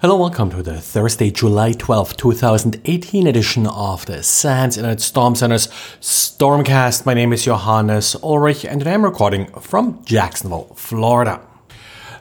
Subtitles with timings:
[0.00, 5.66] Hello, welcome to the Thursday, July 12, 2018 edition of the SANS Internet Storm Center's
[6.00, 7.04] Stormcast.
[7.04, 11.47] My name is Johannes Ulrich and today I'm recording from Jacksonville, Florida.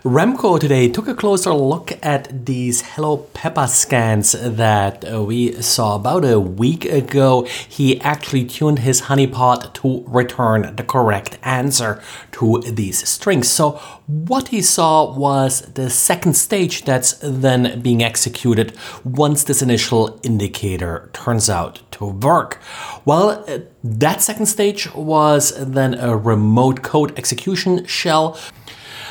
[0.08, 5.96] Remco today took a closer look at these Hello Peppa scans that uh, we saw
[5.96, 7.44] about a week ago.
[7.44, 12.02] He actually tuned his honeypot to return the correct answer
[12.32, 13.50] to these strings.
[13.50, 13.72] So
[14.08, 21.10] what he saw was the second stage that's then being executed once this initial indicator
[21.12, 22.62] turns out to work.
[23.04, 28.40] Well, uh, that second stage was then a remote code execution shell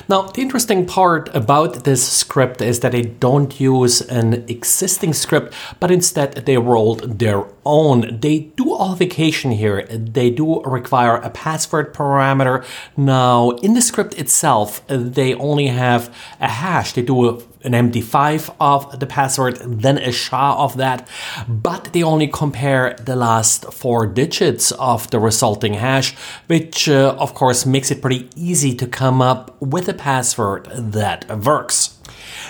[0.09, 5.53] now, the interesting part about this script is that they don't use an existing script,
[5.81, 8.21] but instead they rolled their own.
[8.21, 9.83] They do authentication here.
[9.87, 12.65] They do require a password parameter.
[12.97, 16.93] Now, in the script itself, they only have a hash.
[16.93, 21.09] They do an MD5 of the password, then a SHA of that,
[21.49, 26.15] but they only compare the last four digits of the resulting hash,
[26.47, 31.29] which uh, of course makes it pretty easy to come up with a password that
[31.45, 31.97] works.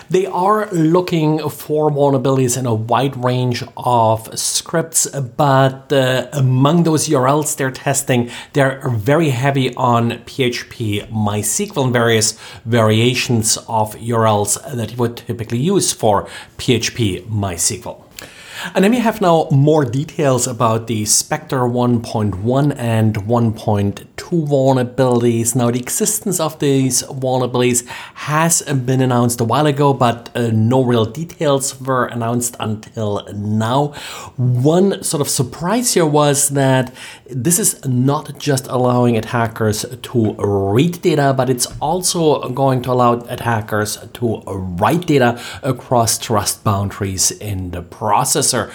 [0.08, 7.08] They are looking for vulnerabilities in a wide range of scripts, but uh, among those
[7.08, 14.92] URLs they're testing, they're very heavy on PHP MySQL and various variations of URLs that
[14.92, 18.04] you would typically use for PHP MySQL.
[18.74, 25.54] And then we have now more details about the Spectre 1.1 and 1.2 vulnerabilities.
[25.54, 30.82] Now, the existence of these vulnerabilities has been announced a while ago, but uh, no
[30.82, 33.94] real details were announced until now.
[34.36, 36.92] One sort of surprise here was that
[37.28, 43.14] this is not just allowing attackers to read data, but it's also going to allow
[43.28, 48.70] attackers to write data across trust boundaries in the processor.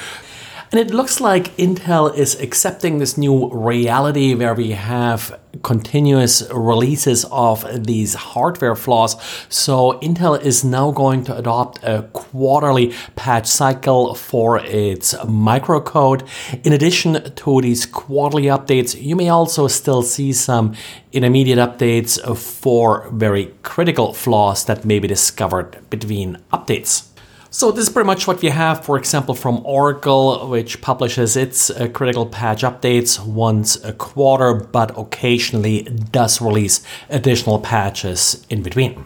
[0.72, 7.26] And it looks like Intel is accepting this new reality where we have continuous releases
[7.26, 9.17] of these hardware flaws.
[9.49, 16.26] So Intel is now going to adopt a quarterly patch cycle for its microcode.
[16.64, 20.73] In addition to these quarterly updates, you may also still see some
[21.11, 27.11] intermediate updates for very critical flaws that may be discovered between updates.
[27.54, 31.70] So this is pretty much what we have, for example, from Oracle, which publishes its
[31.70, 39.04] uh, critical patch updates once a quarter, but occasionally does release additional patches in between.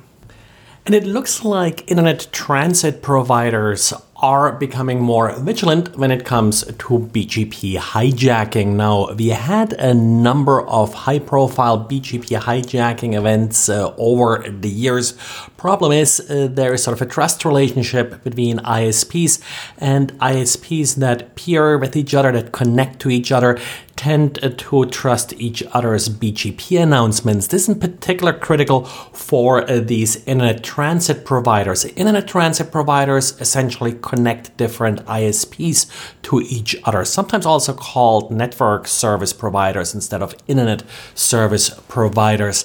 [0.85, 3.93] And it looks like internet transit providers
[4.25, 8.69] are becoming more vigilant when it comes to BGP hijacking.
[8.85, 15.13] Now, we had a number of high profile BGP hijacking events uh, over the years.
[15.57, 19.33] Problem is, uh, there is sort of a trust relationship between ISPs
[19.77, 23.59] and ISPs that peer with each other, that connect to each other,
[24.05, 27.47] tend to trust each other's BGP announcements.
[27.47, 31.85] This is in particular critical for uh, these internet transit providers.
[31.85, 35.89] Internet transit providers essentially connect different ISPs
[36.21, 40.83] to each other, sometimes also called network service providers instead of internet
[41.15, 42.63] service providers.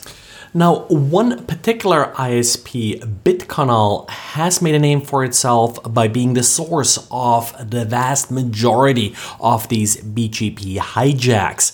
[0.53, 7.07] Now, one particular ISP, BitCanal, has made a name for itself by being the source
[7.09, 11.73] of the vast majority of these BGP hijacks.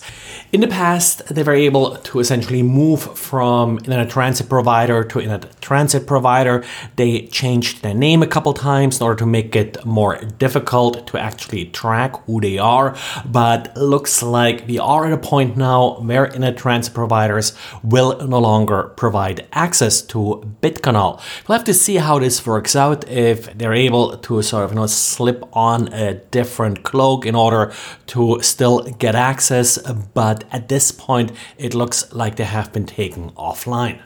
[0.51, 5.56] In the past, they were able to essentially move from internet transit provider to internet
[5.67, 6.63] transit provider.
[6.95, 11.17] They changed their name a couple times in order to make it more difficult to
[11.17, 12.95] actually track who they are.
[13.25, 18.39] But looks like we are at a point now where internet transit providers will no
[18.39, 20.19] longer provide access to
[20.61, 21.21] BitCanal.
[21.43, 24.77] We'll have to see how this works out if they're able to sort of you
[24.79, 27.73] know slip on a different cloak in order
[28.13, 29.77] to still get access,
[30.13, 33.99] but at this point it looks like they have been taken offline.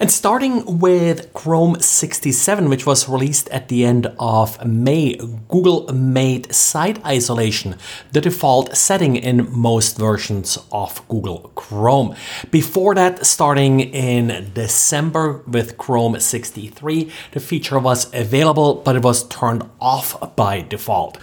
[0.00, 5.16] And starting with Chrome 67, which was released at the end of May,
[5.48, 7.76] Google made site isolation
[8.12, 12.14] the default setting in most versions of Google Chrome.
[12.50, 19.28] Before that, starting in December with Chrome 63, the feature was available, but it was
[19.28, 21.18] turned off by default.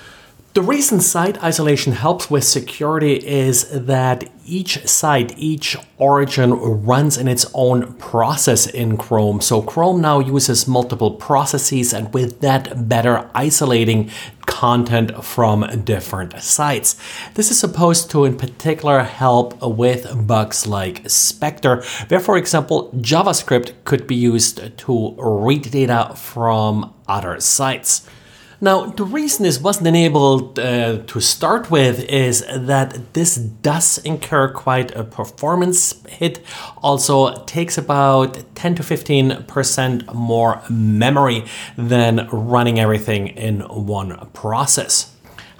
[0.53, 7.27] The reason site isolation helps with security is that each site, each origin runs in
[7.27, 9.41] its own process in Chrome.
[9.41, 14.11] So Chrome now uses multiple processes and with that better isolating
[14.45, 16.97] content from different sites.
[17.33, 23.73] This is supposed to, in particular, help with bugs like Spectre, where, for example, JavaScript
[23.85, 28.07] could be used to read data from other sites.
[28.61, 34.49] Now, the reason this wasn't enabled uh, to start with is that this does incur
[34.49, 36.41] quite a performance hit.
[36.81, 41.45] Also, takes about 10 to 15% more memory
[41.77, 45.12] than running everything in one process.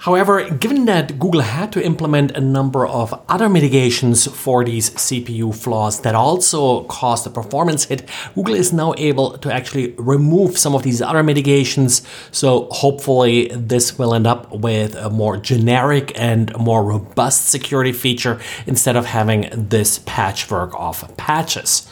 [0.04, 5.54] However, given that Google had to implement a number of other mitigations for these CPU
[5.54, 10.74] flaws that also caused a performance hit, Google is now able to actually remove some
[10.74, 12.02] of these other mitigations.
[12.32, 18.38] So hopefully this will end up with a more generic and more robust security feature
[18.66, 21.90] instead of having this patchwork of patches.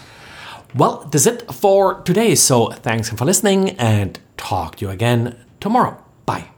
[0.75, 2.35] Well, that's it for today.
[2.35, 5.97] So thanks for listening and talk to you again tomorrow.
[6.27, 6.51] Bye.